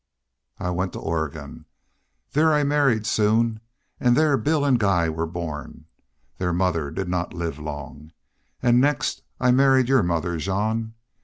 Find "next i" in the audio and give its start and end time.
8.79-9.51